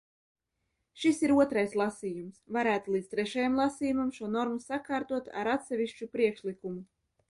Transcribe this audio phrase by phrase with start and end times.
[1.01, 6.87] Šis ir otrais lasījums, varētu līdz trešajam lasījumam šo normu sakārtot ar atsevišķu priekšlikumu.